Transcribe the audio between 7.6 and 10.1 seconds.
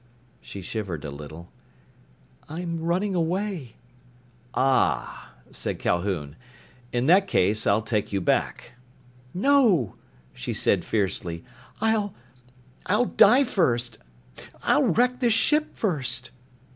I'll take you back." "No!"